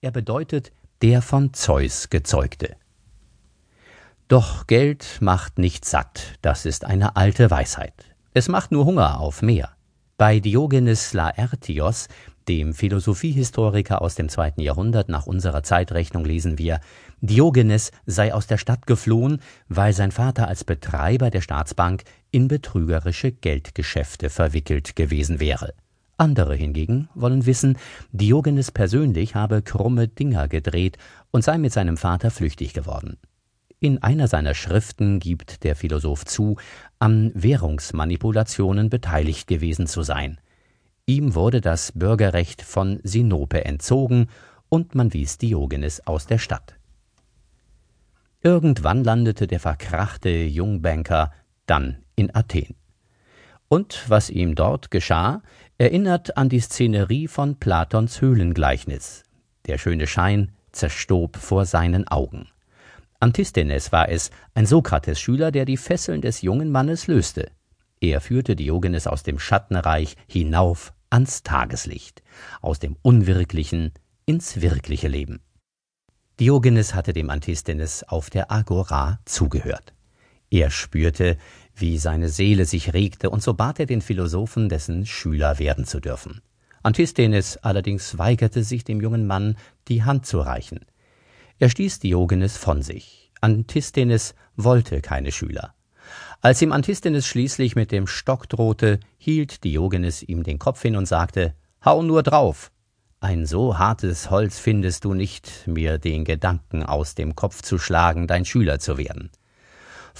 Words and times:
Er 0.00 0.12
bedeutet 0.12 0.70
der 1.02 1.22
von 1.22 1.54
Zeus 1.54 2.08
gezeugte. 2.08 2.76
Doch 4.28 4.68
Geld 4.68 5.18
macht 5.20 5.58
nicht 5.58 5.84
satt, 5.84 6.34
das 6.40 6.66
ist 6.66 6.84
eine 6.84 7.16
alte 7.16 7.50
Weisheit. 7.50 8.14
Es 8.32 8.46
macht 8.46 8.70
nur 8.70 8.84
Hunger 8.84 9.18
auf 9.18 9.42
mehr. 9.42 9.72
Bei 10.16 10.38
Diogenes 10.38 11.14
Laertios, 11.14 12.06
dem 12.46 12.74
Philosophiehistoriker 12.74 14.00
aus 14.00 14.14
dem 14.14 14.28
zweiten 14.28 14.60
Jahrhundert 14.60 15.08
nach 15.08 15.26
unserer 15.26 15.64
Zeitrechnung 15.64 16.24
lesen 16.24 16.58
wir, 16.58 16.78
Diogenes 17.20 17.90
sei 18.06 18.32
aus 18.32 18.46
der 18.46 18.58
Stadt 18.58 18.86
geflohen, 18.86 19.42
weil 19.68 19.92
sein 19.94 20.12
Vater 20.12 20.46
als 20.46 20.62
Betreiber 20.62 21.30
der 21.30 21.40
Staatsbank 21.40 22.04
in 22.30 22.46
betrügerische 22.46 23.32
Geldgeschäfte 23.32 24.30
verwickelt 24.30 24.94
gewesen 24.94 25.40
wäre. 25.40 25.74
Andere 26.18 26.56
hingegen 26.56 27.08
wollen 27.14 27.46
wissen, 27.46 27.78
Diogenes 28.10 28.72
persönlich 28.72 29.36
habe 29.36 29.62
krumme 29.62 30.08
Dinger 30.08 30.48
gedreht 30.48 30.98
und 31.30 31.44
sei 31.44 31.58
mit 31.58 31.72
seinem 31.72 31.96
Vater 31.96 32.32
flüchtig 32.32 32.74
geworden. 32.74 33.18
In 33.78 34.02
einer 34.02 34.26
seiner 34.26 34.54
Schriften 34.54 35.20
gibt 35.20 35.62
der 35.62 35.76
Philosoph 35.76 36.24
zu, 36.24 36.56
an 36.98 37.30
Währungsmanipulationen 37.34 38.90
beteiligt 38.90 39.46
gewesen 39.46 39.86
zu 39.86 40.02
sein. 40.02 40.40
Ihm 41.06 41.36
wurde 41.36 41.60
das 41.60 41.92
Bürgerrecht 41.92 42.62
von 42.62 42.98
Sinope 43.04 43.64
entzogen 43.64 44.26
und 44.68 44.96
man 44.96 45.12
wies 45.12 45.38
Diogenes 45.38 46.04
aus 46.08 46.26
der 46.26 46.38
Stadt. 46.38 46.74
Irgendwann 48.42 49.04
landete 49.04 49.46
der 49.46 49.60
verkrachte 49.60 50.30
Jungbanker 50.30 51.32
dann 51.66 51.98
in 52.16 52.34
Athen. 52.34 52.74
Und 53.68 54.04
was 54.08 54.30
ihm 54.30 54.54
dort 54.54 54.90
geschah, 54.90 55.42
erinnert 55.78 56.36
an 56.36 56.48
die 56.48 56.58
Szenerie 56.58 57.28
von 57.28 57.56
Platons 57.56 58.20
Höhlengleichnis. 58.20 59.22
Der 59.66 59.78
schöne 59.78 60.08
Schein 60.08 60.50
zerstob 60.72 61.36
vor 61.36 61.66
seinen 61.66 62.08
Augen. 62.08 62.48
Antisthenes 63.20 63.92
war 63.92 64.08
es, 64.08 64.30
ein 64.54 64.66
Sokrates-Schüler, 64.66 65.52
der 65.52 65.64
die 65.64 65.76
Fesseln 65.76 66.20
des 66.20 66.42
jungen 66.42 66.70
Mannes 66.70 67.06
löste. 67.06 67.52
Er 68.00 68.20
führte 68.20 68.56
Diogenes 68.56 69.06
aus 69.06 69.22
dem 69.22 69.38
Schattenreich 69.38 70.16
hinauf 70.26 70.92
ans 71.10 71.44
Tageslicht, 71.44 72.22
aus 72.60 72.80
dem 72.80 72.96
Unwirklichen 73.02 73.92
ins 74.26 74.60
wirkliche 74.60 75.08
Leben. 75.08 75.40
Diogenes 76.40 76.94
hatte 76.94 77.12
dem 77.12 77.30
Antisthenes 77.30 78.02
auf 78.08 78.30
der 78.30 78.50
Agora 78.50 79.20
zugehört. 79.24 79.94
Er 80.50 80.70
spürte, 80.70 81.36
wie 81.80 81.98
seine 81.98 82.28
Seele 82.28 82.64
sich 82.64 82.92
regte, 82.92 83.30
und 83.30 83.42
so 83.42 83.54
bat 83.54 83.80
er 83.80 83.86
den 83.86 84.00
Philosophen, 84.00 84.68
dessen 84.68 85.06
Schüler 85.06 85.58
werden 85.58 85.84
zu 85.84 86.00
dürfen. 86.00 86.40
Antisthenes 86.82 87.56
allerdings 87.58 88.18
weigerte 88.18 88.62
sich, 88.62 88.84
dem 88.84 89.00
jungen 89.00 89.26
Mann 89.26 89.56
die 89.88 90.04
Hand 90.04 90.26
zu 90.26 90.40
reichen. 90.40 90.80
Er 91.58 91.70
stieß 91.70 91.98
Diogenes 92.00 92.56
von 92.56 92.82
sich. 92.82 93.32
Antisthenes 93.40 94.34
wollte 94.56 95.00
keine 95.00 95.32
Schüler. 95.32 95.74
Als 96.40 96.62
ihm 96.62 96.72
Antisthenes 96.72 97.26
schließlich 97.26 97.74
mit 97.74 97.90
dem 97.90 98.06
Stock 98.06 98.48
drohte, 98.48 99.00
hielt 99.18 99.64
Diogenes 99.64 100.22
ihm 100.22 100.44
den 100.44 100.58
Kopf 100.58 100.82
hin 100.82 100.96
und 100.96 101.06
sagte 101.06 101.54
Hau 101.84 102.02
nur 102.02 102.22
drauf. 102.22 102.70
Ein 103.20 103.46
so 103.46 103.78
hartes 103.78 104.30
Holz 104.30 104.60
findest 104.60 105.04
du 105.04 105.14
nicht, 105.14 105.66
mir 105.66 105.98
den 105.98 106.24
Gedanken 106.24 106.84
aus 106.84 107.16
dem 107.16 107.34
Kopf 107.34 107.62
zu 107.62 107.78
schlagen, 107.78 108.28
dein 108.28 108.44
Schüler 108.44 108.78
zu 108.78 108.96
werden. 108.96 109.30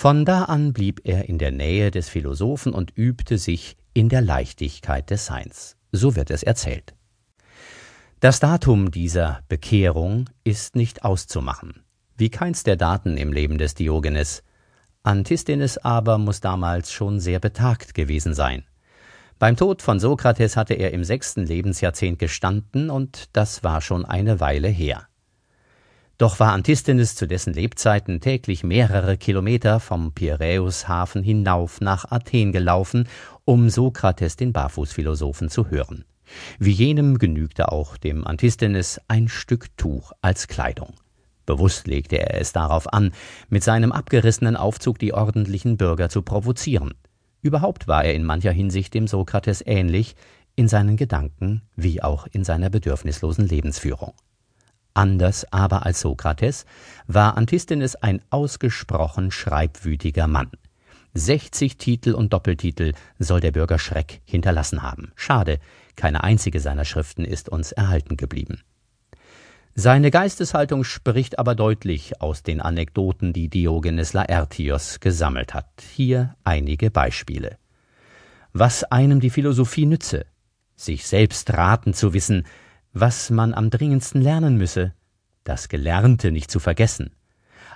Von 0.00 0.24
da 0.24 0.44
an 0.44 0.72
blieb 0.72 1.00
er 1.02 1.28
in 1.28 1.38
der 1.38 1.50
Nähe 1.50 1.90
des 1.90 2.08
Philosophen 2.08 2.72
und 2.72 2.96
übte 2.96 3.36
sich 3.36 3.76
in 3.94 4.08
der 4.08 4.20
Leichtigkeit 4.20 5.10
des 5.10 5.26
Seins. 5.26 5.76
So 5.90 6.14
wird 6.14 6.30
es 6.30 6.44
erzählt. 6.44 6.94
Das 8.20 8.38
Datum 8.38 8.92
dieser 8.92 9.40
Bekehrung 9.48 10.30
ist 10.44 10.76
nicht 10.76 11.02
auszumachen, 11.02 11.82
wie 12.16 12.30
keins 12.30 12.62
der 12.62 12.76
Daten 12.76 13.16
im 13.16 13.32
Leben 13.32 13.58
des 13.58 13.74
Diogenes. 13.74 14.44
Antisthenes 15.02 15.78
aber 15.78 16.16
muss 16.18 16.40
damals 16.40 16.92
schon 16.92 17.18
sehr 17.18 17.40
betagt 17.40 17.92
gewesen 17.94 18.34
sein. 18.34 18.62
Beim 19.40 19.56
Tod 19.56 19.82
von 19.82 19.98
Sokrates 19.98 20.56
hatte 20.56 20.74
er 20.74 20.92
im 20.92 21.02
sechsten 21.02 21.44
Lebensjahrzehnt 21.44 22.20
gestanden, 22.20 22.88
und 22.88 23.30
das 23.32 23.64
war 23.64 23.80
schon 23.80 24.04
eine 24.04 24.38
Weile 24.38 24.68
her. 24.68 25.07
Doch 26.18 26.40
war 26.40 26.52
Antisthenes 26.52 27.14
zu 27.14 27.28
dessen 27.28 27.52
Lebzeiten 27.52 28.20
täglich 28.20 28.64
mehrere 28.64 29.16
Kilometer 29.16 29.78
vom 29.78 30.12
Piräushafen 30.12 31.22
hinauf 31.22 31.80
nach 31.80 32.10
Athen 32.10 32.50
gelaufen, 32.50 33.08
um 33.44 33.70
Sokrates 33.70 34.34
den 34.34 34.52
Barfußphilosophen 34.52 35.48
zu 35.48 35.70
hören. 35.70 36.04
Wie 36.58 36.72
jenem 36.72 37.18
genügte 37.18 37.70
auch 37.70 37.96
dem 37.96 38.26
Antisthenes 38.26 39.00
ein 39.06 39.28
Stück 39.28 39.76
Tuch 39.76 40.10
als 40.20 40.48
Kleidung. 40.48 40.94
Bewusst 41.46 41.86
legte 41.86 42.18
er 42.18 42.40
es 42.40 42.52
darauf 42.52 42.92
an, 42.92 43.12
mit 43.48 43.62
seinem 43.62 43.92
abgerissenen 43.92 44.56
Aufzug 44.56 44.98
die 44.98 45.14
ordentlichen 45.14 45.76
Bürger 45.76 46.08
zu 46.08 46.22
provozieren. 46.22 46.94
Überhaupt 47.42 47.86
war 47.86 48.04
er 48.04 48.14
in 48.14 48.24
mancher 48.24 48.52
Hinsicht 48.52 48.92
dem 48.92 49.06
Sokrates 49.06 49.62
ähnlich, 49.64 50.16
in 50.56 50.66
seinen 50.66 50.96
Gedanken 50.96 51.62
wie 51.76 52.02
auch 52.02 52.26
in 52.26 52.42
seiner 52.42 52.70
bedürfnislosen 52.70 53.46
Lebensführung. 53.46 54.14
Anders 54.98 55.46
aber 55.52 55.86
als 55.86 56.00
Sokrates 56.00 56.66
war 57.06 57.36
Antisthenes 57.36 57.94
ein 57.94 58.20
ausgesprochen 58.30 59.30
schreibwütiger 59.30 60.26
Mann. 60.26 60.50
Sechzig 61.14 61.76
Titel 61.76 62.14
und 62.14 62.32
Doppeltitel 62.32 62.94
soll 63.16 63.38
der 63.38 63.52
Bürger 63.52 63.78
Schreck 63.78 64.22
hinterlassen 64.24 64.82
haben. 64.82 65.12
Schade, 65.14 65.60
keine 65.94 66.24
einzige 66.24 66.58
seiner 66.58 66.84
Schriften 66.84 67.24
ist 67.24 67.48
uns 67.48 67.70
erhalten 67.70 68.16
geblieben. 68.16 68.62
Seine 69.76 70.10
Geisteshaltung 70.10 70.82
spricht 70.82 71.38
aber 71.38 71.54
deutlich 71.54 72.20
aus 72.20 72.42
den 72.42 72.60
Anekdoten, 72.60 73.32
die 73.32 73.48
Diogenes 73.48 74.14
Laertios 74.14 74.98
gesammelt 74.98 75.54
hat. 75.54 75.70
Hier 75.94 76.34
einige 76.42 76.90
Beispiele. 76.90 77.56
Was 78.52 78.82
einem 78.82 79.20
die 79.20 79.30
Philosophie 79.30 79.86
nütze, 79.86 80.26
sich 80.74 81.06
selbst 81.06 81.52
raten 81.52 81.94
zu 81.94 82.14
wissen, 82.14 82.44
was 82.92 83.30
man 83.30 83.54
am 83.54 83.70
dringendsten 83.70 84.22
lernen 84.22 84.56
müsse, 84.56 84.92
das 85.44 85.68
Gelernte 85.68 86.30
nicht 86.30 86.50
zu 86.50 86.60
vergessen. 86.60 87.10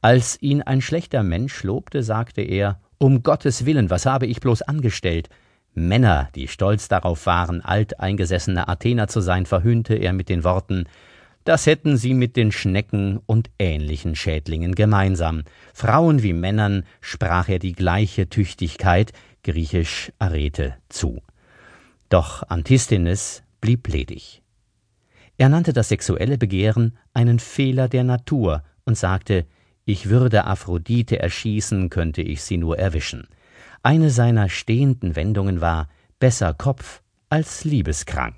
Als 0.00 0.40
ihn 0.42 0.62
ein 0.62 0.80
schlechter 0.80 1.22
Mensch 1.22 1.62
lobte, 1.62 2.02
sagte 2.02 2.42
er, 2.42 2.80
um 2.98 3.22
Gottes 3.22 3.64
willen, 3.64 3.90
was 3.90 4.06
habe 4.06 4.26
ich 4.26 4.40
bloß 4.40 4.62
angestellt? 4.62 5.28
Männer, 5.74 6.28
die 6.34 6.46
stolz 6.46 6.88
darauf 6.88 7.26
waren, 7.26 7.60
alteingesessene 7.60 8.68
Athener 8.68 9.08
zu 9.08 9.20
sein, 9.20 9.46
verhöhnte 9.46 9.94
er 9.94 10.12
mit 10.12 10.28
den 10.28 10.44
Worten 10.44 10.84
Das 11.44 11.66
hätten 11.66 11.96
sie 11.96 12.14
mit 12.14 12.36
den 12.36 12.52
Schnecken 12.52 13.20
und 13.26 13.50
ähnlichen 13.58 14.14
Schädlingen 14.14 14.74
gemeinsam. 14.74 15.42
Frauen 15.74 16.22
wie 16.22 16.32
Männern 16.32 16.84
sprach 17.00 17.48
er 17.48 17.58
die 17.58 17.72
gleiche 17.72 18.28
Tüchtigkeit, 18.28 19.12
griechisch 19.42 20.12
Arete, 20.18 20.74
zu. 20.88 21.22
Doch 22.08 22.44
Antisthenes 22.48 23.42
blieb 23.60 23.88
ledig. 23.88 24.43
Er 25.36 25.48
nannte 25.48 25.72
das 25.72 25.88
sexuelle 25.88 26.38
Begehren 26.38 26.96
einen 27.12 27.38
Fehler 27.38 27.88
der 27.88 28.04
Natur 28.04 28.62
und 28.84 28.96
sagte, 28.96 29.46
ich 29.84 30.08
würde 30.08 30.44
Aphrodite 30.44 31.18
erschießen, 31.18 31.90
könnte 31.90 32.22
ich 32.22 32.42
sie 32.42 32.56
nur 32.56 32.78
erwischen. 32.78 33.28
Eine 33.82 34.10
seiner 34.10 34.48
stehenden 34.48 35.16
Wendungen 35.16 35.60
war 35.60 35.88
besser 36.18 36.54
Kopf 36.54 37.02
als 37.28 37.64
liebeskrank. 37.64 38.36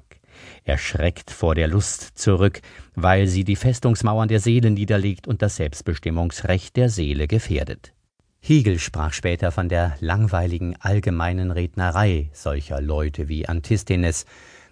Er 0.64 0.78
schreckt 0.78 1.30
vor 1.30 1.54
der 1.54 1.68
Lust 1.68 2.18
zurück, 2.18 2.60
weil 2.94 3.26
sie 3.26 3.44
die 3.44 3.56
Festungsmauern 3.56 4.28
der 4.28 4.40
Seele 4.40 4.70
niederlegt 4.70 5.28
und 5.28 5.42
das 5.42 5.56
Selbstbestimmungsrecht 5.56 6.76
der 6.76 6.88
Seele 6.88 7.28
gefährdet. 7.28 7.92
Hegel 8.40 8.78
sprach 8.78 9.12
später 9.12 9.50
von 9.50 9.68
der 9.68 9.96
langweiligen 10.00 10.76
allgemeinen 10.80 11.50
Rednerei 11.50 12.30
solcher 12.32 12.80
Leute 12.80 13.28
wie 13.28 13.48
Antisthenes, 13.48 14.24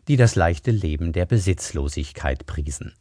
die 0.09 0.17
das 0.17 0.35
leichte 0.35 0.71
Leben 0.71 1.13
der 1.13 1.27
Besitzlosigkeit 1.27 2.47
priesen. 2.47 2.95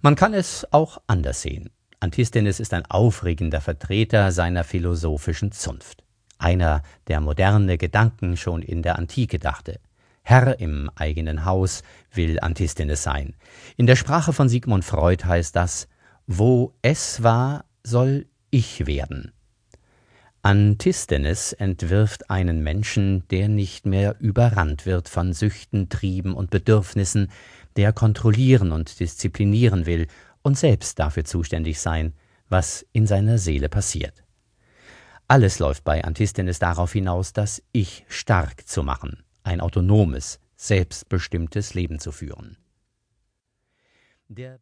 Man 0.00 0.16
kann 0.16 0.34
es 0.34 0.66
auch 0.72 0.98
anders 1.06 1.42
sehen. 1.42 1.70
Antisthenes 2.00 2.60
ist 2.60 2.74
ein 2.74 2.84
aufregender 2.86 3.60
Vertreter 3.60 4.32
seiner 4.32 4.64
philosophischen 4.64 5.52
Zunft 5.52 6.04
einer, 6.44 6.82
der 7.08 7.20
moderne 7.20 7.78
Gedanken 7.78 8.36
schon 8.36 8.62
in 8.62 8.82
der 8.82 8.98
Antike 8.98 9.38
dachte. 9.38 9.80
Herr 10.22 10.60
im 10.60 10.90
eigenen 10.94 11.44
Haus 11.44 11.82
will 12.12 12.38
Antisthenes 12.40 13.02
sein. 13.02 13.34
In 13.76 13.86
der 13.86 13.96
Sprache 13.96 14.32
von 14.32 14.48
Sigmund 14.48 14.84
Freud 14.84 15.24
heißt 15.24 15.54
das, 15.56 15.88
wo 16.26 16.74
es 16.82 17.22
war, 17.22 17.64
soll 17.82 18.26
ich 18.50 18.86
werden. 18.86 19.32
Antisthenes 20.44 21.54
entwirft 21.54 22.28
einen 22.28 22.62
Menschen, 22.62 23.26
der 23.28 23.48
nicht 23.48 23.86
mehr 23.86 24.16
überrannt 24.20 24.84
wird 24.84 25.08
von 25.08 25.32
Süchten, 25.32 25.88
Trieben 25.88 26.34
und 26.34 26.50
Bedürfnissen, 26.50 27.30
der 27.76 27.94
kontrollieren 27.94 28.70
und 28.70 29.00
disziplinieren 29.00 29.86
will 29.86 30.06
und 30.42 30.58
selbst 30.58 30.98
dafür 30.98 31.24
zuständig 31.24 31.80
sein, 31.80 32.12
was 32.50 32.84
in 32.92 33.06
seiner 33.06 33.38
Seele 33.38 33.70
passiert. 33.70 34.22
Alles 35.28 35.60
läuft 35.60 35.82
bei 35.82 36.04
Antisthenes 36.04 36.58
darauf 36.58 36.92
hinaus, 36.92 37.32
das 37.32 37.62
Ich 37.72 38.04
stark 38.08 38.68
zu 38.68 38.82
machen, 38.82 39.24
ein 39.44 39.62
autonomes, 39.62 40.40
selbstbestimmtes 40.56 41.72
Leben 41.72 42.00
zu 42.00 42.12
führen. 42.12 42.58
Der 44.28 44.52